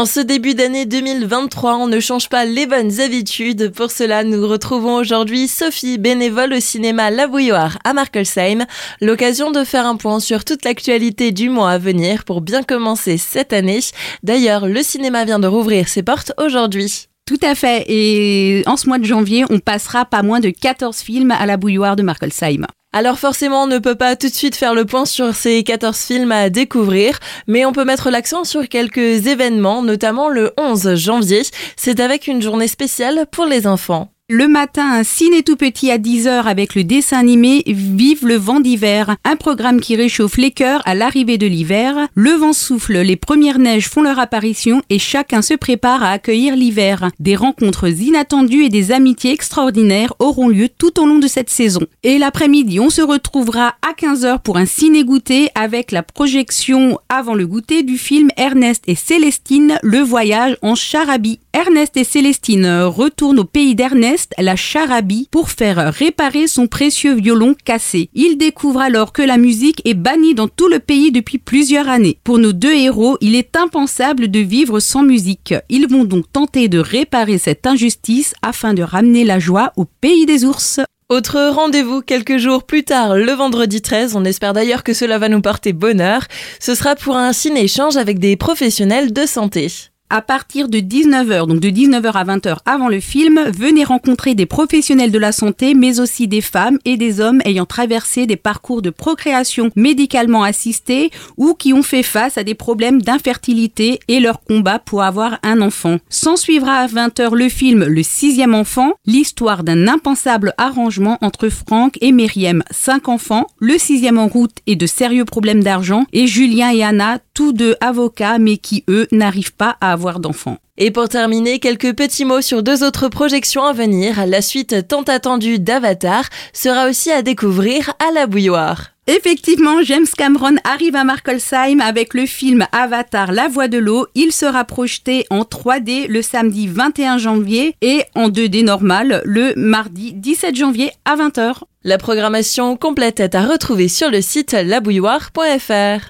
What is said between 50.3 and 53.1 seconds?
lieu tout au long de cette saison. Et l'après-midi, on se